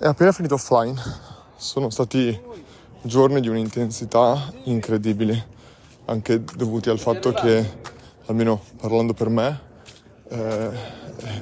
È 0.00 0.06
appena 0.06 0.30
finito 0.30 0.54
offline. 0.54 0.94
Sono 1.56 1.90
stati 1.90 2.40
giorni 3.02 3.40
di 3.40 3.48
un'intensità 3.48 4.52
incredibile, 4.62 5.48
anche 6.04 6.44
dovuti 6.54 6.88
al 6.88 7.00
fatto 7.00 7.32
che, 7.32 7.80
almeno 8.26 8.62
parlando 8.76 9.12
per 9.12 9.28
me, 9.28 9.60
eh, 10.28 10.70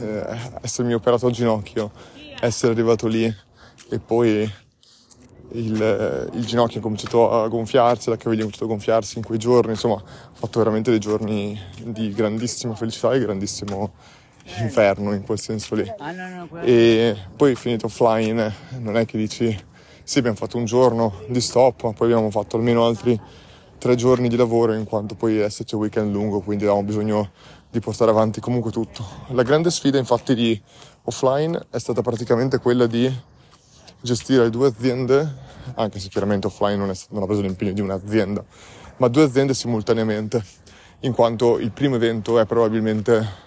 eh, 0.01 0.39
essermi 0.63 0.95
operato 0.95 1.27
al 1.27 1.33
ginocchio, 1.33 1.91
essere 2.41 2.73
arrivato 2.73 3.07
lì 3.09 3.31
e 3.91 3.99
poi 3.99 4.51
il, 5.51 6.31
il, 6.33 6.45
ginocchio 6.47 6.79
ha 6.79 6.83
cominciato 6.83 7.31
a 7.31 7.49
gonfiarsi, 7.49 8.09
la 8.09 8.17
caviglia 8.17 8.41
ha 8.41 8.45
cominciato 8.45 8.65
a 8.65 8.69
gonfiarsi 8.69 9.19
in 9.19 9.25
quei 9.25 9.39
giorni, 9.39 9.73
insomma 9.73 9.97
ho 9.97 10.03
fatto 10.33 10.61
veramente 10.61 10.91
dei 10.91 10.99
giorni 10.99 11.61
di 11.83 12.11
grandissima 12.11 12.75
felicità 12.75 13.13
e 13.13 13.19
grandissimo 13.19 13.93
inferno 14.59 15.13
in 15.13 15.23
quel 15.23 15.39
senso 15.39 15.75
lì. 15.75 15.93
E 16.63 17.17
poi 17.37 17.55
finito 17.55 17.87
offline 17.87 18.53
non 18.79 18.97
è 18.97 19.05
che 19.05 19.19
dici 19.19 19.65
sì 20.03 20.19
abbiamo 20.19 20.37
fatto 20.37 20.57
un 20.57 20.65
giorno 20.65 21.23
di 21.29 21.41
stop, 21.41 21.83
ma 21.83 21.93
poi 21.93 22.13
abbiamo 22.13 22.31
fatto 22.31 22.57
almeno 22.57 22.87
altri 22.87 23.21
tre 23.79 23.95
giorni 23.97 24.29
di 24.29 24.37
lavoro 24.37 24.73
in 24.73 24.85
quanto 24.85 25.15
poi 25.15 25.39
adesso 25.39 25.65
c'è 25.65 25.75
weekend 25.75 26.13
lungo, 26.13 26.41
quindi 26.41 26.65
avevamo 26.65 26.87
bisogno 26.87 27.31
di 27.71 27.81
portare 27.81 28.11
avanti 28.11 28.41
comunque 28.41 28.71
tutto. 28.71 29.05
La 29.29 29.43
grande 29.43 29.71
sfida 29.71 29.99
infatti 29.99 30.35
di 30.35 30.61
offline 31.03 31.67
è 31.71 31.79
stata 31.79 32.03
praticamente 32.03 32.59
quella 32.59 32.87
di 32.87 33.13
gestire 34.01 34.45
le 34.45 34.51
due 34.51 34.69
aziende, 34.69 35.29
anche 35.75 35.99
se 35.99 36.09
chiaramente 36.09 36.47
offline 36.47 36.77
non, 36.77 36.91
è, 36.91 36.95
non 37.11 37.25
ha 37.25 37.27
preso 37.27 37.43
l'impegno 37.43 37.73
di 37.73 37.81
un'azienda, 37.81 38.45
ma 38.99 39.09
due 39.09 39.25
aziende 39.25 39.55
simultaneamente, 39.55 40.43
in 41.01 41.13
quanto 41.13 41.59
il 41.59 41.73
primo 41.73 41.97
evento 41.97 42.39
è 42.39 42.47
probabilmente 42.47 43.45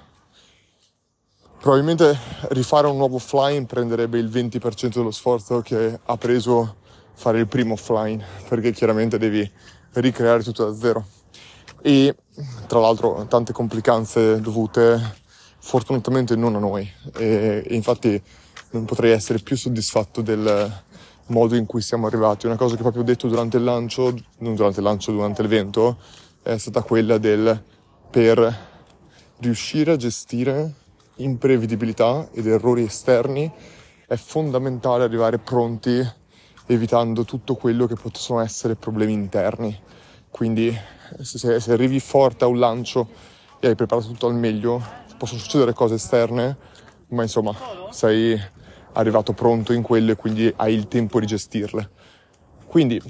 probabilmente 1.60 2.18
rifare 2.50 2.88
un 2.88 2.98
nuovo 2.98 3.18
offline 3.18 3.66
prenderebbe 3.66 4.18
il 4.18 4.30
20% 4.30 4.94
dello 4.94 5.12
sforzo 5.12 5.62
che 5.62 6.00
ha 6.04 6.18
preso 6.18 6.78
fare 7.14 7.40
il 7.40 7.48
primo 7.48 7.74
offline, 7.74 8.24
perché 8.48 8.72
chiaramente 8.72 9.18
devi 9.18 9.50
ricreare 9.94 10.42
tutto 10.42 10.66
da 10.66 10.76
zero. 10.76 11.06
E 11.82 12.16
tra 12.68 12.80
l'altro 12.80 13.26
tante 13.28 13.52
complicanze 13.52 14.40
dovute 14.40 15.18
fortunatamente 15.60 16.36
non 16.36 16.56
a 16.56 16.60
noi 16.60 16.90
e, 17.18 17.64
e 17.66 17.76
infatti 17.76 18.22
non 18.72 18.86
potrei 18.86 19.12
essere 19.12 19.40
più 19.40 19.58
soddisfatto 19.58 20.22
del 20.22 20.84
modo 21.28 21.56
in 21.56 21.66
cui 21.66 21.82
siamo 21.82 22.08
arrivati. 22.08 22.46
Una 22.46 22.56
cosa 22.56 22.76
che 22.76 22.82
proprio 22.82 23.02
ho 23.02 23.06
detto 23.06 23.28
durante 23.28 23.58
il 23.58 23.64
lancio, 23.64 24.14
non 24.40 24.56
durante 24.56 24.80
il 24.80 24.86
lancio, 24.86 25.12
durante 25.12 25.42
l'evento, 25.42 25.98
è 26.42 26.58
stata 26.58 26.82
quella 26.82 27.18
del 27.18 27.62
per 28.10 28.68
riuscire 29.40 29.92
a 29.92 29.96
gestire 29.96 30.74
imprevedibilità 31.20 32.30
ed 32.32 32.48
errori 32.48 32.84
esterni 32.84 33.52
è 34.08 34.16
fondamentale 34.16 35.04
arrivare 35.04 35.38
pronti 35.38 36.18
evitando 36.66 37.26
tutto 37.26 37.56
quello 37.56 37.88
che 37.88 37.96
possono 37.96 38.40
essere 38.40 38.76
problemi 38.76 39.14
interni. 39.14 39.78
Quindi 40.30 40.76
se, 41.22 41.60
se 41.60 41.72
arrivi 41.72 42.00
forte 42.00 42.44
a 42.44 42.48
un 42.48 42.60
lancio 42.60 43.08
e 43.60 43.68
hai 43.68 43.76
preparato 43.76 44.08
tutto 44.08 44.28
al 44.28 44.36
meglio, 44.36 44.82
possono 45.18 45.40
succedere 45.40 45.74
cose 45.74 45.96
esterne, 45.96 46.58
ma 47.10 47.24
insomma 47.24 47.54
sei 47.90 48.40
arrivato 48.94 49.34
pronto 49.34 49.74
in 49.74 49.82
quello 49.82 50.12
e 50.12 50.16
quindi 50.16 50.52
hai 50.58 50.74
il 50.74 50.88
tempo 50.88 51.20
di 51.20 51.26
gestirle. 51.26 51.90
Quindi 52.66 53.02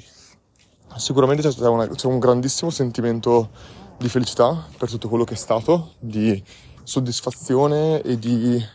sicuramente 0.96 1.48
c'è, 1.48 1.68
una, 1.68 1.88
c'è 1.88 2.08
un 2.08 2.20
grandissimo 2.20 2.70
sentimento 2.72 3.50
di 3.98 4.08
felicità 4.08 4.66
per 4.78 4.90
tutto 4.90 5.10
quello 5.10 5.26
che 5.26 5.34
è 5.34 5.38
stato, 5.38 5.94
di 6.00 6.42
soddisfazione 6.90 8.02
e 8.02 8.18
di 8.18 8.66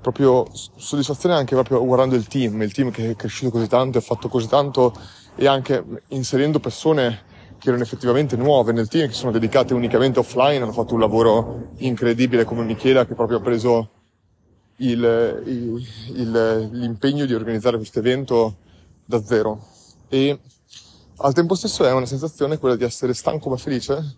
proprio 0.00 0.46
soddisfazione 0.76 1.34
anche 1.34 1.54
proprio 1.54 1.84
guardando 1.84 2.14
il 2.14 2.26
team, 2.26 2.62
il 2.62 2.72
team 2.72 2.90
che 2.90 3.10
è 3.10 3.16
cresciuto 3.16 3.50
così 3.50 3.68
tanto, 3.68 3.98
ha 3.98 4.00
fatto 4.00 4.28
così 4.28 4.48
tanto 4.48 4.94
e 5.36 5.46
anche 5.46 5.84
inserendo 6.08 6.58
persone 6.58 7.28
che 7.58 7.68
erano 7.68 7.82
effettivamente 7.82 8.36
nuove 8.36 8.72
nel 8.72 8.88
team, 8.88 9.08
che 9.08 9.12
sono 9.12 9.30
dedicate 9.30 9.74
unicamente 9.74 10.18
offline, 10.18 10.62
hanno 10.62 10.72
fatto 10.72 10.94
un 10.94 11.00
lavoro 11.00 11.72
incredibile 11.76 12.44
come 12.44 12.64
Michela 12.64 13.04
che 13.04 13.14
proprio 13.14 13.36
ha 13.36 13.42
preso 13.42 13.90
il, 14.76 15.42
il, 15.44 15.86
il, 16.14 16.68
l'impegno 16.72 17.26
di 17.26 17.34
organizzare 17.34 17.76
questo 17.76 17.98
evento 17.98 18.56
da 19.04 19.22
zero. 19.22 19.66
E 20.08 20.38
al 21.16 21.34
tempo 21.34 21.54
stesso 21.54 21.84
è 21.84 21.92
una 21.92 22.06
sensazione 22.06 22.56
quella 22.56 22.76
di 22.76 22.84
essere 22.84 23.12
stanco 23.12 23.50
ma 23.50 23.58
felice, 23.58 24.16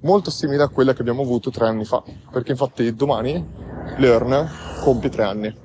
molto 0.00 0.30
simile 0.30 0.62
a 0.62 0.68
quella 0.68 0.92
che 0.92 1.00
abbiamo 1.00 1.22
avuto 1.22 1.50
tre 1.50 1.66
anni 1.66 1.84
fa, 1.84 2.02
perché 2.30 2.52
infatti 2.52 2.94
domani 2.94 3.44
Learn 3.96 4.48
compie 4.82 5.10
tre 5.10 5.24
anni. 5.24 5.56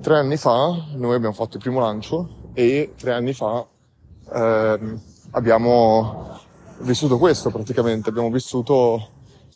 Tre 0.00 0.16
anni 0.16 0.36
fa 0.36 0.86
noi 0.94 1.14
abbiamo 1.14 1.34
fatto 1.34 1.56
il 1.56 1.62
primo 1.62 1.80
lancio 1.80 2.50
e 2.54 2.94
tre 2.96 3.12
anni 3.12 3.32
fa 3.32 3.66
ehm, 4.32 5.00
abbiamo 5.32 6.38
vissuto 6.80 7.18
questo 7.18 7.50
praticamente, 7.50 8.08
abbiamo 8.08 8.30
vissuto 8.30 9.08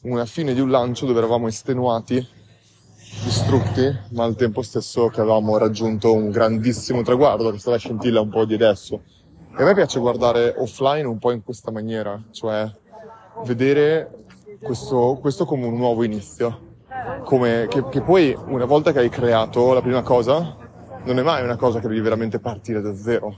una 0.03 0.25
fine 0.27 0.55
di 0.55 0.61
un 0.61 0.71
lancio 0.71 1.07
dove 1.07 1.19
eravamo 1.19 1.49
estenuati, 1.49 2.25
distrutti, 3.25 3.83
ma 4.11 4.25
al 4.25 4.37
tempo 4.37 4.63
stesso 4.63 5.09
che 5.09 5.21
avevamo 5.21 5.57
raggiunto 5.59 6.13
un 6.13 6.31
grandissimo 6.31 7.03
traguardo, 7.03 7.49
questa 7.51 7.71
è 7.71 7.73
la 7.73 7.79
scintilla 7.79 8.21
un 8.21 8.29
po' 8.29 8.45
di 8.45 8.55
adesso. 8.55 9.03
E 9.59 9.63
a 9.63 9.65
me 9.65 9.75
piace 9.75 9.99
guardare 9.99 10.55
offline 10.59 11.07
un 11.07 11.19
po' 11.19 11.33
in 11.33 11.43
questa 11.43 11.71
maniera, 11.71 12.23
cioè 12.31 12.71
vedere 13.45 14.25
questo, 14.63 15.19
questo 15.21 15.45
come 15.45 15.67
un 15.67 15.77
nuovo 15.77 16.03
inizio. 16.03 16.65
Come, 17.25 17.67
che, 17.69 17.89
che 17.89 18.01
poi 18.01 18.37
una 18.47 18.65
volta 18.65 18.93
che 18.93 19.01
hai 19.01 19.09
creato 19.09 19.73
la 19.73 19.83
prima 19.83 20.03
cosa, 20.03 20.57
non 21.05 21.19
è 21.19 21.23
mai 21.23 21.43
una 21.43 21.57
cosa 21.57 21.79
che 21.79 21.89
devi 21.89 22.01
veramente 22.01 22.39
partire 22.39 22.81
da 22.81 22.95
zero. 22.95 23.37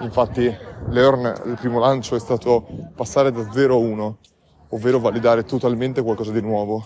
Infatti 0.00 0.54
Learn, 0.88 1.42
il 1.46 1.56
primo 1.58 1.78
lancio 1.78 2.16
è 2.16 2.18
stato 2.18 2.66
passare 2.94 3.30
da 3.30 3.50
0 3.50 3.74
a 3.74 3.78
1, 3.78 4.18
ovvero 4.70 4.98
validare 4.98 5.44
totalmente 5.44 6.02
qualcosa 6.02 6.32
di 6.32 6.40
nuovo. 6.40 6.84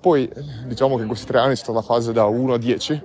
Poi 0.00 0.30
diciamo 0.66 0.96
che 0.96 1.02
in 1.02 1.08
questi 1.08 1.26
tre 1.26 1.40
anni 1.40 1.52
è 1.52 1.56
stata 1.56 1.72
la 1.72 1.82
fase 1.82 2.12
da 2.12 2.24
1 2.24 2.52
a 2.52 2.58
10, 2.58 3.02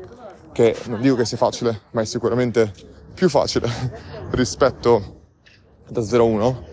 che 0.51 0.77
non 0.87 1.01
dico 1.01 1.15
che 1.15 1.25
sia 1.25 1.37
facile, 1.37 1.81
ma 1.91 2.01
è 2.01 2.05
sicuramente 2.05 2.71
più 3.13 3.29
facile 3.29 3.67
rispetto 4.31 5.21
da 5.87 6.01
0 6.01 6.23
a 6.23 6.27
1 6.27 6.63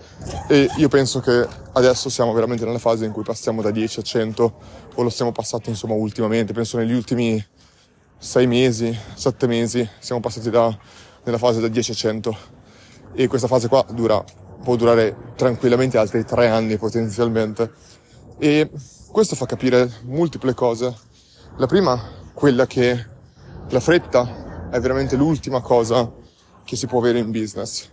e 0.49 0.69
io 0.77 0.89
penso 0.89 1.21
che 1.21 1.47
adesso 1.73 2.09
siamo 2.09 2.33
veramente 2.33 2.65
nella 2.65 2.79
fase 2.79 3.05
in 3.05 3.13
cui 3.13 3.23
passiamo 3.23 3.63
da 3.63 3.71
10 3.71 4.01
a 4.01 4.03
100 4.03 4.55
o 4.95 5.03
lo 5.03 5.11
siamo 5.11 5.33
passati 5.33 5.71
insomma 5.71 5.95
ultimamente, 5.95 6.53
penso 6.53 6.77
negli 6.77 6.93
ultimi 6.93 7.43
6 8.19 8.47
mesi, 8.47 8.97
7 9.15 9.47
mesi 9.47 9.89
siamo 9.99 10.21
passati 10.21 10.51
da, 10.51 10.77
nella 11.25 11.39
fase 11.39 11.61
da 11.61 11.69
10 11.69 11.91
a 11.91 11.95
100 11.95 12.37
e 13.13 13.27
questa 13.27 13.47
fase 13.47 13.69
qua 13.69 13.85
dura, 13.91 14.23
può 14.63 14.77
durare 14.77 15.33
tranquillamente 15.37 15.99
altri 15.99 16.25
3 16.25 16.49
anni 16.49 16.77
potenzialmente. 16.77 17.73
E 18.39 18.71
questo 19.11 19.35
fa 19.37 19.47
capire 19.47 19.91
multiple 20.05 20.55
cose. 20.55 20.95
La 21.57 21.67
prima, 21.67 22.01
quella 22.33 22.67
che 22.67 23.07
la 23.69 23.81
fretta 23.81 24.69
è 24.71 24.79
veramente 24.81 25.17
l'ultima 25.17 25.61
cosa 25.61 26.11
che 26.65 26.77
si 26.77 26.87
può 26.87 27.01
avere 27.01 27.19
in 27.19 27.31
business. 27.31 27.89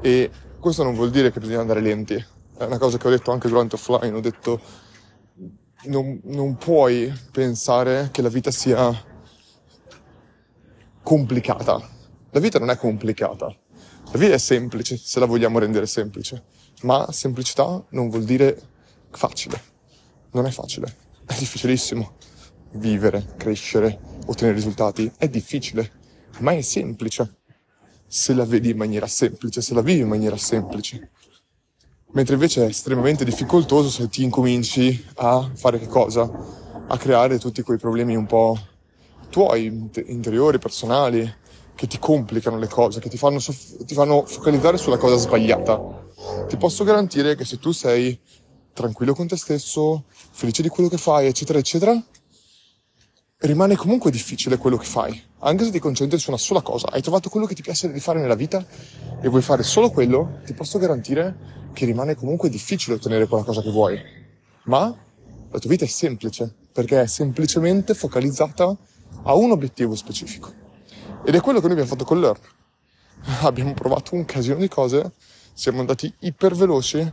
E 0.00 0.30
questo 0.62 0.84
non 0.84 0.94
vuol 0.94 1.10
dire 1.10 1.32
che 1.32 1.40
bisogna 1.40 1.58
andare 1.58 1.80
lenti. 1.80 2.14
È 2.14 2.62
una 2.62 2.78
cosa 2.78 2.96
che 2.96 3.08
ho 3.08 3.10
detto 3.10 3.32
anche 3.32 3.48
durante 3.48 3.74
offline. 3.74 4.14
Ho 4.14 4.20
detto 4.20 4.60
non, 5.86 6.20
non 6.26 6.56
puoi 6.56 7.12
pensare 7.32 8.10
che 8.12 8.22
la 8.22 8.28
vita 8.28 8.52
sia 8.52 8.94
complicata. 11.02 11.90
La 12.30 12.38
vita 12.38 12.60
non 12.60 12.70
è 12.70 12.76
complicata. 12.76 13.46
La 13.46 14.18
vita 14.18 14.34
è 14.34 14.38
semplice, 14.38 14.96
se 14.96 15.18
la 15.18 15.26
vogliamo 15.26 15.58
rendere 15.58 15.86
semplice. 15.86 16.44
Ma 16.82 17.10
semplicità 17.10 17.84
non 17.88 18.08
vuol 18.08 18.22
dire 18.22 18.56
facile. 19.10 19.60
Non 20.30 20.46
è 20.46 20.50
facile. 20.52 20.94
È 21.26 21.34
difficilissimo. 21.36 22.18
Vivere, 22.74 23.34
crescere, 23.36 23.98
ottenere 24.26 24.54
risultati 24.54 25.10
è 25.18 25.28
difficile, 25.28 25.90
ma 26.38 26.52
è 26.52 26.60
semplice 26.60 27.41
se 28.14 28.34
la 28.34 28.44
vedi 28.44 28.68
in 28.68 28.76
maniera 28.76 29.06
semplice, 29.06 29.62
se 29.62 29.72
la 29.72 29.80
vivi 29.80 30.00
in 30.00 30.08
maniera 30.08 30.36
semplice. 30.36 31.12
Mentre 32.10 32.34
invece 32.34 32.62
è 32.62 32.68
estremamente 32.68 33.24
difficoltoso 33.24 33.88
se 33.88 34.06
ti 34.10 34.22
incominci 34.22 35.02
a 35.14 35.50
fare 35.54 35.78
che 35.78 35.86
cosa? 35.86 36.30
A 36.88 36.98
creare 36.98 37.38
tutti 37.38 37.62
quei 37.62 37.78
problemi 37.78 38.14
un 38.14 38.26
po' 38.26 38.58
tuoi, 39.30 39.88
interiori, 40.08 40.58
personali, 40.58 41.26
che 41.74 41.86
ti 41.86 41.98
complicano 41.98 42.58
le 42.58 42.68
cose, 42.68 43.00
che 43.00 43.08
ti 43.08 43.16
fanno, 43.16 43.38
ti 43.38 43.94
fanno 43.94 44.26
focalizzare 44.26 44.76
sulla 44.76 44.98
cosa 44.98 45.16
sbagliata. 45.16 46.04
Ti 46.48 46.58
posso 46.58 46.84
garantire 46.84 47.34
che 47.34 47.46
se 47.46 47.58
tu 47.58 47.72
sei 47.72 48.20
tranquillo 48.74 49.14
con 49.14 49.26
te 49.26 49.38
stesso, 49.38 50.04
felice 50.32 50.60
di 50.60 50.68
quello 50.68 50.90
che 50.90 50.98
fai, 50.98 51.28
eccetera, 51.28 51.58
eccetera, 51.58 51.98
rimane 53.42 53.76
comunque 53.76 54.10
difficile 54.10 54.56
quello 54.56 54.76
che 54.76 54.84
fai, 54.84 55.20
anche 55.40 55.64
se 55.64 55.70
ti 55.70 55.78
concentri 55.78 56.18
su 56.18 56.30
una 56.30 56.38
sola 56.38 56.62
cosa. 56.62 56.88
Hai 56.90 57.02
trovato 57.02 57.28
quello 57.28 57.46
che 57.46 57.54
ti 57.54 57.62
piace 57.62 57.90
di 57.90 58.00
fare 58.00 58.20
nella 58.20 58.34
vita 58.34 58.64
e 59.20 59.28
vuoi 59.28 59.42
fare 59.42 59.62
solo 59.62 59.90
quello, 59.90 60.40
ti 60.44 60.52
posso 60.52 60.78
garantire 60.78 61.60
che 61.72 61.84
rimane 61.84 62.14
comunque 62.14 62.48
difficile 62.48 62.96
ottenere 62.96 63.26
quella 63.26 63.44
cosa 63.44 63.60
che 63.60 63.70
vuoi. 63.70 64.00
Ma 64.64 64.94
la 65.50 65.58
tua 65.58 65.70
vita 65.70 65.84
è 65.84 65.88
semplice, 65.88 66.54
perché 66.72 67.02
è 67.02 67.06
semplicemente 67.06 67.94
focalizzata 67.94 68.76
a 69.24 69.34
un 69.34 69.50
obiettivo 69.50 69.96
specifico. 69.96 70.52
Ed 71.24 71.34
è 71.34 71.40
quello 71.40 71.58
che 71.58 71.66
noi 71.66 71.76
abbiamo 71.76 71.90
fatto 71.90 72.04
con 72.04 72.20
Learn. 72.20 72.40
Abbiamo 73.42 73.72
provato 73.74 74.16
un 74.16 74.24
casino 74.24 74.56
di 74.56 74.66
cose, 74.66 75.12
siamo 75.52 75.78
andati 75.78 76.12
iper 76.20 76.56
veloci, 76.56 77.12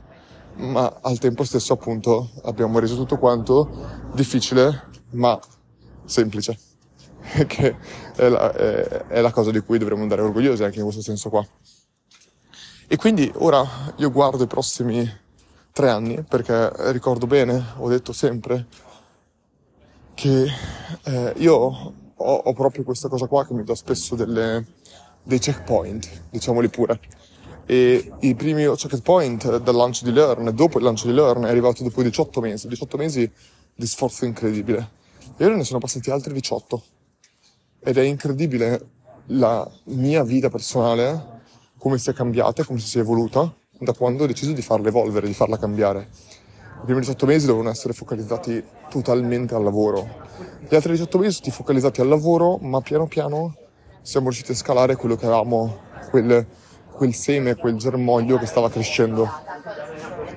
ma 0.56 1.00
al 1.02 1.20
tempo 1.20 1.44
stesso 1.44 1.74
appunto 1.74 2.31
abbiamo 2.44 2.80
reso 2.80 2.96
tutto 2.96 3.20
quanto 3.20 3.70
difficile, 4.14 4.88
ma 5.12 5.40
semplice. 6.10 6.58
che 7.48 7.76
è 8.16 8.28
la, 8.28 8.54
è, 8.54 8.84
è 9.08 9.22
la 9.22 9.32
cosa 9.32 9.52
di 9.52 9.60
cui 9.60 9.78
dovremmo 9.78 10.02
andare 10.02 10.22
orgogliosi 10.22 10.64
anche 10.64 10.78
in 10.78 10.84
questo 10.84 11.02
senso 11.02 11.30
qua. 11.30 11.46
E 12.88 12.96
quindi 12.96 13.32
ora 13.36 13.94
io 13.98 14.12
guardo 14.12 14.44
i 14.44 14.48
prossimi 14.48 15.08
tre 15.72 15.90
anni 15.90 16.24
perché 16.24 16.92
ricordo 16.92 17.28
bene, 17.28 17.74
ho 17.78 17.88
detto 17.88 18.14
sempre 18.14 18.66
che 20.16 20.48
eh, 21.04 21.34
io 21.38 21.56
ho, 21.56 22.34
ho, 22.34 22.54
proprio 22.54 22.84
questa 22.84 23.08
cosa 23.08 23.28
qua 23.28 23.46
che 23.46 23.54
mi 23.54 23.64
dà 23.64 23.76
spesso 23.76 24.16
delle, 24.16 24.66
dei 25.24 25.40
checkpoint, 25.40 26.10
diciamoli 26.32 26.68
pure. 26.70 27.00
E 27.66 28.12
i 28.22 28.34
primi 28.34 28.66
checkpoint 28.76 29.58
dal 29.60 29.76
lancio 29.76 30.04
di 30.04 30.12
Learn, 30.12 30.54
dopo 30.56 30.80
il 30.80 30.84
lancio 30.84 31.06
di 31.06 31.14
Learn, 31.14 31.46
è 31.46 31.50
arrivato 31.50 31.84
dopo 31.84 32.02
18 32.02 32.42
mesi, 32.42 32.68
18 32.68 32.98
mesi 32.98 33.32
di 33.76 33.86
sforzo 33.86 34.26
incredibile. 34.26 34.98
E 35.42 35.46
ora 35.46 35.56
ne 35.56 35.64
sono 35.64 35.80
passati 35.80 36.12
altri 36.12 36.34
18. 36.34 36.84
Ed 37.80 37.98
è 37.98 38.02
incredibile 38.02 38.88
la 39.28 39.66
mia 39.86 40.22
vita 40.22 40.50
personale 40.50 41.44
come 41.78 41.98
si 41.98 42.10
è 42.10 42.14
cambiata, 42.14 42.66
come 42.66 42.80
si 42.80 42.98
è 42.98 43.02
evoluta 43.02 43.50
da 43.80 43.94
quando 43.94 44.26
ho 44.26 44.28
deciso 44.28 44.52
di 44.52 44.62
farla 44.62 44.90
evolvere, 44.90 45.28
di 45.28 45.34
farla 45.34 45.58
cambiare. 45.58 46.10
I 46.82 46.84
primi 46.84 47.00
18 47.00 47.26
mesi 47.26 47.46
dovevano 47.46 47.70
essere 47.70 47.94
focalizzati 47.94 48.62
totalmente 48.90 49.56
al 49.56 49.64
lavoro. 49.64 50.26
Gli 50.68 50.76
altri 50.76 50.92
18 50.92 51.18
mesi 51.18 51.32
sono 51.32 51.44
stati 51.44 51.52
focalizzati 51.52 52.02
al 52.02 52.10
lavoro, 52.10 52.58
ma 52.58 52.82
piano 52.82 53.08
piano 53.08 53.56
siamo 54.02 54.26
riusciti 54.26 54.52
a 54.52 54.56
scalare 54.56 54.98
quello 54.98 55.16
che 55.16 55.26
avevamo, 55.26 55.84
quel, 56.10 56.46
quel 56.92 57.14
seme, 57.14 57.56
quel 57.56 57.78
germoglio 57.78 58.38
che 58.38 58.46
stava 58.46 58.70
crescendo. 58.70 59.26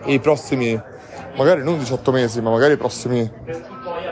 E 0.04 0.12
i 0.12 0.20
prossimi, 0.20 0.80
magari 1.36 1.64
non 1.64 1.76
18 1.76 2.12
mesi, 2.12 2.40
ma 2.40 2.50
magari 2.50 2.74
i 2.74 2.76
prossimi 2.76 3.28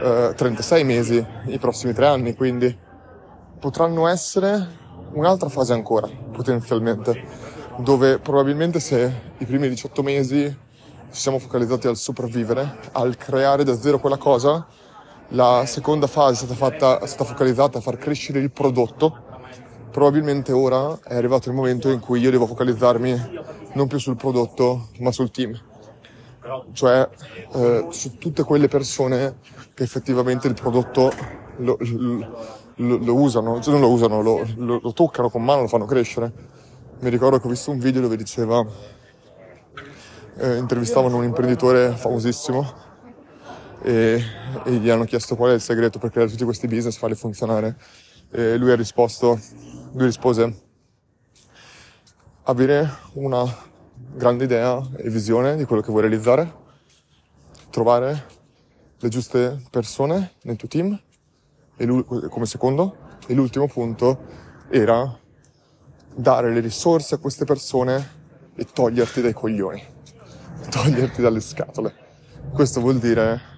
eh, 0.02 0.32
36 0.34 0.84
mesi, 0.84 1.24
i 1.46 1.58
prossimi 1.58 1.92
3 1.92 2.06
anni, 2.06 2.34
quindi 2.34 2.76
potranno 3.58 4.06
essere 4.08 4.78
un'altra 5.12 5.48
fase 5.48 5.72
ancora, 5.72 6.08
potenzialmente, 6.32 7.22
dove 7.78 8.18
probabilmente 8.18 8.80
se 8.80 9.12
i 9.38 9.44
primi 9.44 9.68
18 9.68 10.02
mesi 10.02 10.58
ci 11.10 11.20
siamo 11.20 11.38
focalizzati 11.38 11.86
al 11.86 11.96
sopravvivere, 11.96 12.78
al 12.92 13.16
creare 13.16 13.64
da 13.64 13.74
zero 13.74 13.98
quella 13.98 14.16
cosa, 14.16 14.66
la 15.28 15.64
seconda 15.66 16.06
fase 16.06 16.32
è 16.32 16.46
stata, 16.46 16.54
fatta, 16.54 17.00
è 17.00 17.06
stata 17.06 17.24
focalizzata 17.24 17.78
a 17.78 17.80
far 17.80 17.96
crescere 17.96 18.40
il 18.40 18.50
prodotto, 18.50 19.28
probabilmente 19.90 20.52
ora 20.52 20.98
è 21.02 21.16
arrivato 21.16 21.48
il 21.48 21.54
momento 21.54 21.90
in 21.90 22.00
cui 22.00 22.20
io 22.20 22.30
devo 22.30 22.46
focalizzarmi 22.46 23.40
non 23.74 23.86
più 23.88 23.98
sul 23.98 24.16
prodotto, 24.16 24.88
ma 24.98 25.12
sul 25.12 25.30
team. 25.30 25.58
Cioè 26.72 27.08
eh, 27.52 27.86
su 27.90 28.18
tutte 28.18 28.42
quelle 28.44 28.66
persone 28.66 29.36
che 29.80 29.86
effettivamente 29.86 30.46
il 30.46 30.52
prodotto 30.52 31.10
lo, 31.56 31.78
lo, 31.80 32.96
lo, 32.98 33.14
usano, 33.14 33.62
cioè 33.62 33.72
non 33.72 33.80
lo 33.80 33.90
usano, 33.90 34.20
lo, 34.20 34.46
lo, 34.56 34.78
lo, 34.82 34.92
toccano 34.92 35.30
con 35.30 35.42
mano, 35.42 35.62
lo 35.62 35.68
fanno 35.68 35.86
crescere. 35.86 36.30
Mi 36.98 37.08
ricordo 37.08 37.40
che 37.40 37.46
ho 37.46 37.48
visto 37.48 37.70
un 37.70 37.78
video 37.78 38.02
dove 38.02 38.16
diceva, 38.16 38.62
eh, 40.36 40.56
intervistavano 40.58 41.16
un 41.16 41.24
imprenditore 41.24 41.92
famosissimo 41.92 42.74
e, 43.80 44.22
e, 44.66 44.70
gli 44.72 44.90
hanno 44.90 45.04
chiesto 45.04 45.34
qual 45.34 45.52
è 45.52 45.54
il 45.54 45.62
segreto 45.62 45.98
per 45.98 46.10
creare 46.10 46.30
tutti 46.30 46.44
questi 46.44 46.66
business, 46.66 46.98
farli 46.98 47.16
funzionare. 47.16 47.78
E 48.30 48.58
lui 48.58 48.72
ha 48.72 48.76
risposto, 48.76 49.40
lui 49.92 50.04
rispose, 50.04 50.60
avere 52.42 52.86
una 53.14 53.44
grande 54.12 54.44
idea 54.44 54.78
e 54.98 55.08
visione 55.08 55.56
di 55.56 55.64
quello 55.64 55.80
che 55.80 55.90
vuoi 55.90 56.02
realizzare, 56.02 56.52
trovare 57.70 58.39
le 59.00 59.08
giuste 59.08 59.62
persone 59.70 60.34
nel 60.42 60.56
tuo 60.56 60.68
team 60.68 61.00
come 62.28 62.46
secondo. 62.46 63.08
E 63.26 63.34
l'ultimo 63.34 63.66
punto 63.66 64.18
era 64.68 65.18
dare 66.14 66.52
le 66.52 66.60
risorse 66.60 67.14
a 67.14 67.18
queste 67.18 67.44
persone 67.44 68.18
e 68.54 68.66
toglierti 68.66 69.20
dai 69.20 69.32
coglioni, 69.32 69.82
toglierti 70.68 71.22
dalle 71.22 71.40
scatole. 71.40 71.94
Questo 72.52 72.80
vuol 72.80 72.98
dire 72.98 73.48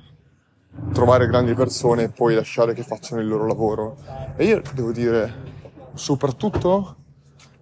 trovare 0.92 1.26
grandi 1.26 1.54
persone 1.54 2.04
e 2.04 2.08
poi 2.08 2.34
lasciare 2.34 2.74
che 2.74 2.82
facciano 2.82 3.20
il 3.20 3.28
loro 3.28 3.46
lavoro. 3.46 3.96
E 4.36 4.44
io 4.44 4.62
devo 4.74 4.92
dire, 4.92 5.34
soprattutto 5.94 6.96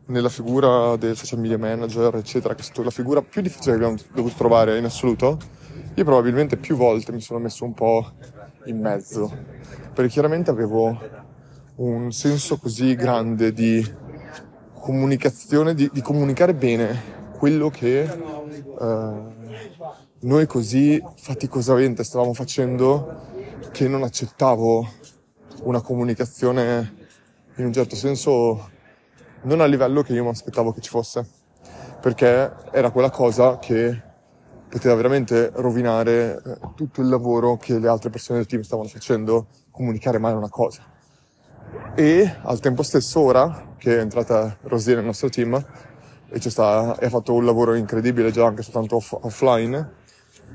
nella 0.07 0.29
figura 0.29 0.97
del 0.97 1.17
social 1.17 1.39
media 1.39 1.59
manager, 1.59 2.17
eccetera, 2.17 2.55
che 2.55 2.61
è 2.63 2.65
stata 2.65 2.83
la 2.83 2.91
figura 2.91 3.23
più 3.23 3.41
difficile 3.43 3.77
che 3.77 3.85
abbiamo 3.85 4.03
dovuto 4.13 4.35
trovare 4.37 4.77
in 4.79 4.85
assoluto, 4.85 5.39
io 5.95 6.05
probabilmente 6.05 6.57
più 6.57 6.77
volte 6.77 7.13
mi 7.13 7.21
sono 7.21 7.41
messo 7.41 7.65
un 7.65 7.75
po' 7.75 8.13
in 8.65 8.79
mezzo 8.81 9.31
perché 9.93 10.11
chiaramente 10.11 10.51
avevo 10.51 10.99
un 11.77 12.13
senso 12.13 12.59
così 12.59 12.95
grande 12.95 13.53
di 13.53 13.85
comunicazione, 14.75 15.75
di, 15.75 15.91
di 15.93 16.01
comunicare 16.01 16.55
bene 16.55 17.19
quello 17.37 17.71
che 17.71 18.03
eh, 18.03 19.13
noi 20.21 20.47
così 20.47 21.03
faticosamente 21.17 22.05
stavamo 22.05 22.35
facendo 22.35 23.29
che 23.73 23.89
non 23.89 24.03
accettavo 24.03 24.89
una 25.63 25.81
comunicazione 25.81 26.95
in 27.57 27.65
un 27.67 27.73
certo 27.73 27.97
senso 27.97 28.71
non 29.43 29.61
a 29.61 29.67
livello 29.67 30.03
che 30.03 30.13
io 30.13 30.23
mi 30.23 30.31
aspettavo 30.31 30.73
che 30.73 30.81
ci 30.81 30.91
fosse 30.91 31.27
perché 32.01 32.53
era 32.73 32.91
quella 32.91 33.11
cosa 33.11 33.59
che 33.59 34.09
poteva 34.71 34.95
veramente 34.95 35.51
rovinare 35.55 36.41
eh, 36.43 36.59
tutto 36.77 37.01
il 37.01 37.09
lavoro 37.09 37.57
che 37.57 37.79
le 37.79 37.89
altre 37.89 38.09
persone 38.09 38.39
del 38.39 38.47
team 38.47 38.63
stavano 38.63 38.89
facendo 38.89 39.49
comunicare 39.71 40.19
male 40.19 40.37
una 40.37 40.49
cosa. 40.49 40.83
E 41.95 42.37
al 42.43 42.61
tempo 42.61 42.83
stesso 42.83 43.21
ora 43.21 43.75
che 43.77 43.97
è 43.97 44.01
entrata 44.01 44.57
Rosie 44.63 44.95
nel 44.95 45.05
nostro 45.05 45.29
team 45.29 45.63
e, 46.29 46.51
sta, 46.51 46.97
e 46.99 47.07
ha 47.07 47.09
fatto 47.09 47.35
un 47.35 47.45
lavoro 47.45 47.75
incredibile 47.75 48.31
già 48.31 48.47
anche 48.47 48.63
soltanto 48.63 48.97
off, 48.97 49.17
offline, 49.21 49.99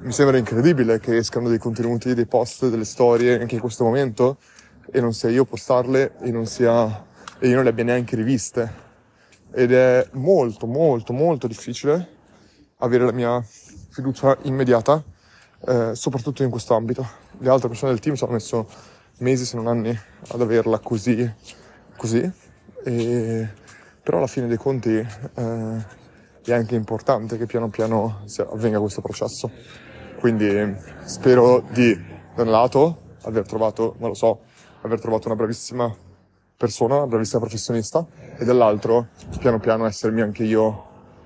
mi 0.02 0.12
sembra 0.12 0.38
incredibile 0.38 1.00
che 1.00 1.18
escano 1.18 1.50
dei 1.50 1.58
contenuti, 1.58 2.14
dei 2.14 2.26
post, 2.26 2.70
delle 2.70 2.86
storie 2.86 3.40
anche 3.40 3.56
in 3.56 3.62
questo 3.62 3.84
momento 3.84 4.38
e 4.92 5.02
non 5.02 5.14
sia 5.14 5.30
io 5.30 5.44
a 5.44 5.46
postarle 5.46 6.16
e 6.22 6.32
non 6.32 6.46
sia 6.46 7.06
e 7.40 7.48
io 7.48 7.56
non 7.56 7.64
le 7.64 7.70
abbia 7.70 7.84
neanche 7.84 8.16
riviste. 8.16 8.84
Ed 9.52 9.74
è 9.74 10.08
molto 10.14 10.68
molto 10.68 11.12
molto 11.12 11.48
difficile 11.48 12.14
avere 12.78 13.06
la 13.06 13.12
mia 13.12 13.44
fiducia 13.96 14.38
immediata, 14.42 15.02
eh, 15.66 15.96
soprattutto 15.96 16.44
in 16.44 16.50
questo 16.50 16.76
ambito. 16.76 17.08
Le 17.38 17.50
altre 17.50 17.70
persone 17.70 17.94
del 17.94 18.02
team 18.02 18.16
ci 18.16 18.26
hanno 18.26 18.34
messo 18.34 18.68
mesi 19.20 19.46
se 19.46 19.56
non 19.56 19.68
anni 19.68 19.98
ad 20.28 20.42
averla 20.42 20.80
così, 20.80 21.34
così. 21.96 22.30
E, 22.84 23.50
però 24.04 24.18
alla 24.18 24.28
fine 24.28 24.48
dei 24.48 24.58
conti 24.58 24.98
eh, 24.98 25.86
è 26.44 26.54
anche 26.54 26.76
importante 26.76 27.38
che 27.38 27.46
piano 27.46 27.70
piano 27.70 28.26
avvenga 28.52 28.80
questo 28.80 29.00
processo. 29.00 29.50
Quindi 30.20 30.76
spero 31.06 31.64
di, 31.72 31.98
da 32.36 32.44
un 32.44 32.52
lato, 32.52 32.98
aver 33.22 33.46
trovato, 33.46 33.96
non 34.00 34.10
lo 34.10 34.16
so, 34.16 34.42
aver 34.82 35.00
trovato 35.00 35.28
una 35.28 35.38
bravissima 35.38 35.94
persona, 36.58 36.98
una 36.98 37.08
bravissima 37.08 37.40
professionista 37.40 38.06
e 38.36 38.44
dall'altro 38.44 39.08
piano 39.40 39.60
piano 39.60 39.86
essermi 39.86 40.20
anche 40.20 40.44
io 40.44 40.84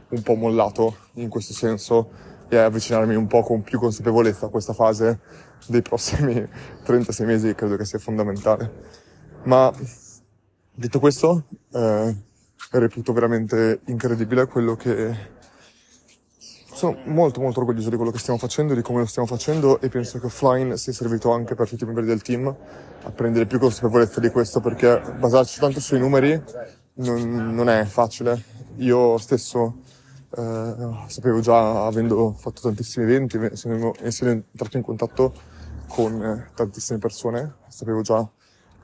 un 0.10 0.22
po' 0.22 0.36
mollato 0.36 0.96
in 1.14 1.30
questo 1.30 1.54
senso 1.54 2.28
e 2.50 2.58
avvicinarmi 2.58 3.16
un 3.16 3.28
po' 3.28 3.44
con 3.44 3.62
più 3.62 3.80
consapevolezza 3.80 4.48
a 4.48 4.50
questa 4.50 4.74
fase 4.74 5.20
dei 5.68 5.82
prossimi 5.82 6.48
36 6.84 7.26
mesi 7.26 7.56
credo 7.56 7.78
che 7.78 7.86
sia 7.86 8.00
fondamentale. 8.00 8.98
Ma 9.44 9.72
detto 10.74 11.00
questo, 11.00 11.46
eh, 11.72 12.16
reputo 12.72 13.14
veramente 13.14 13.82
incredibile 13.86 14.48
quello 14.48 14.76
che 14.76 15.38
sono 16.80 16.98
molto 17.06 17.42
molto 17.42 17.60
orgoglioso 17.60 17.90
di 17.90 17.98
quello 17.98 18.12
che 18.12 18.20
stiamo 18.20 18.40
facendo, 18.40 18.74
di 18.74 18.82
come 18.82 19.00
lo 19.00 19.06
stiamo 19.06 19.28
facendo 19.28 19.82
e 19.82 19.90
penso 19.90 20.18
che 20.18 20.28
offline 20.28 20.78
sia 20.78 20.94
servito 20.94 21.32
anche 21.32 21.54
per 21.54 21.68
tutti 21.68 21.84
i 21.84 21.86
membri 21.86 22.06
del 22.06 22.22
team 22.22 22.48
a 23.04 23.12
prendere 23.12 23.46
più 23.46 23.60
consapevolezza 23.60 24.20
di 24.20 24.30
questo 24.30 24.62
perché 24.62 25.02
basarci 25.18 25.60
tanto 25.60 25.80
sui 25.82 26.00
numeri 26.00 26.42
non, 26.96 27.54
non 27.54 27.70
è 27.70 27.84
facile. 27.84 28.42
Io 28.78 29.18
stesso 29.18 29.82
eh, 30.32 31.04
sapevo 31.08 31.40
già, 31.40 31.86
avendo 31.86 32.32
fatto 32.34 32.62
tantissimi 32.62 33.06
eventi, 33.06 33.38
essendo, 33.38 33.94
essendo 34.00 34.46
entrato 34.52 34.78
in 34.78 34.84
contatto 34.84 35.34
con 35.88 36.24
eh, 36.24 36.52
tantissime 36.54 37.00
persone, 37.00 37.56
sapevo 37.68 38.02
già 38.02 38.28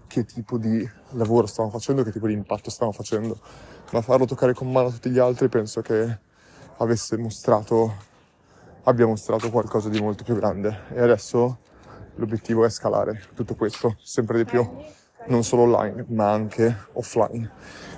che 0.08 0.26
tipo 0.26 0.58
di 0.58 0.88
lavoro 1.12 1.48
stavamo 1.48 1.72
facendo, 1.74 2.04
che 2.04 2.12
tipo 2.12 2.28
di 2.28 2.34
impatto 2.34 2.70
stavamo 2.70 2.96
facendo, 2.96 3.40
ma 3.92 4.02
farlo 4.02 4.26
toccare 4.26 4.54
con 4.54 4.72
mano 4.72 4.88
a 4.88 4.92
tutti 4.92 5.10
gli 5.10 5.20
altri 5.20 5.50
penso 5.50 5.82
che 5.82 6.20
avesse 6.78 7.18
mostrato, 7.18 7.94
abbia 8.84 9.06
mostrato 9.06 9.50
qualcosa 9.50 9.90
di 9.90 10.00
molto 10.00 10.24
più 10.24 10.36
grande. 10.36 10.84
E 10.94 11.02
adesso 11.02 11.60
l'obiettivo 12.16 12.66
è 12.66 12.70
scalare 12.70 13.22
tutto 13.36 13.56
questo 13.56 13.98
sempre 14.02 14.38
di 14.38 14.46
più 14.46 14.68
non 15.28 15.44
solo 15.44 15.64
online, 15.64 16.06
ma 16.10 16.32
anche 16.32 16.88
offline. 16.94 17.50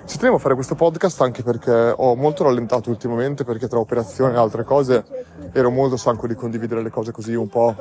Ci 0.04 0.16
tenevo 0.16 0.36
a 0.36 0.38
fare 0.38 0.54
questo 0.54 0.74
podcast 0.74 1.20
anche 1.20 1.42
perché 1.42 1.92
ho 1.94 2.16
molto 2.16 2.42
rallentato 2.42 2.88
ultimamente 2.88 3.44
perché 3.44 3.68
tra 3.68 3.78
operazioni 3.78 4.34
e 4.34 4.38
altre 4.38 4.64
cose 4.64 5.04
ero 5.52 5.70
molto 5.70 5.96
stanco 5.96 6.26
di 6.26 6.34
condividere 6.34 6.82
le 6.82 6.90
cose 6.90 7.12
così 7.12 7.34
un 7.34 7.48
po' 7.48 7.74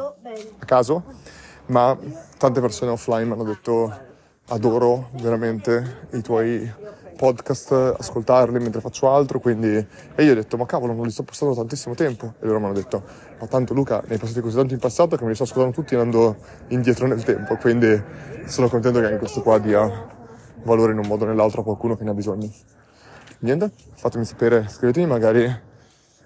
a 0.60 0.66
caso, 0.66 1.04
ma 1.68 1.98
tante 2.38 2.60
persone 2.60 2.92
offline 2.92 3.26
mi 3.26 3.32
hanno 3.32 3.46
detto 3.46 4.06
adoro 4.50 5.10
veramente 5.14 6.08
i 6.14 6.22
tuoi 6.22 6.70
podcast, 7.18 7.96
ascoltarli 7.98 8.60
mentre 8.60 8.80
faccio 8.80 9.12
altro, 9.12 9.42
quindi... 9.42 9.68
E 9.68 10.24
io 10.24 10.32
ho 10.32 10.36
detto, 10.36 10.56
ma 10.56 10.66
cavolo, 10.66 10.94
non 10.94 11.04
li 11.04 11.12
sto 11.12 11.24
passando 11.24 11.54
tantissimo 11.54 11.94
tempo. 11.94 12.36
E 12.40 12.46
loro 12.46 12.60
mi 12.60 12.66
hanno 12.66 12.76
detto, 12.76 13.04
ma 13.40 13.48
tanto 13.48 13.74
Luca, 13.74 14.02
ne 14.06 14.14
hai 14.14 14.18
passati 14.18 14.40
così 14.40 14.56
tanto 14.56 14.74
in 14.74 14.80
passato 14.80 15.18
che 15.18 15.24
me 15.24 15.30
li 15.30 15.36
sto 15.36 15.44
ascoltando 15.44 15.76
tutti 15.76 15.96
andando 15.96 16.38
indietro 16.70 17.08
nel 17.08 17.24
tempo, 17.24 17.58
quindi 17.58 18.02
sono 18.46 18.70
contento 18.70 19.00
che 19.00 19.06
anche 19.06 19.18
questo 19.18 19.42
qua 19.42 19.58
dia 19.60 20.16
valore 20.64 20.94
in 20.94 21.00
un 21.00 21.08
modo 21.08 21.26
o 21.26 21.28
nell'altro 21.28 21.62
a 21.62 21.64
qualcuno 21.64 21.96
che 21.96 22.04
ne 22.04 22.12
ha 22.12 22.14
bisogno. 22.14 22.50
Niente, 23.40 23.72
fatemi 23.96 24.24
sapere, 24.24 24.68
scrivetemi 24.68 25.06
magari 25.06 25.46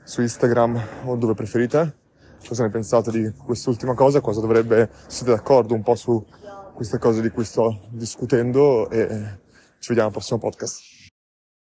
su 0.03 0.21
Instagram 0.21 0.81
o 1.05 1.15
dove 1.15 1.33
preferite 1.33 1.95
cosa 2.47 2.63
ne 2.63 2.69
pensate 2.69 3.11
di 3.11 3.31
quest'ultima 3.31 3.93
cosa, 3.93 4.21
cosa 4.21 4.41
dovrebbe, 4.41 4.89
siete 5.07 5.31
d'accordo 5.31 5.73
un 5.73 5.83
po' 5.83 5.95
su 5.95 6.23
queste 6.73 6.97
cose 6.97 7.21
di 7.21 7.29
cui 7.29 7.43
sto 7.43 7.81
discutendo 7.89 8.89
e 8.89 9.39
ci 9.81 9.87
vediamo 9.89 10.09
al 10.09 10.13
prossimo 10.13 10.39
podcast. 10.39 10.90